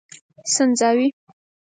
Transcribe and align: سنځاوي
سنځاوي 0.53 1.07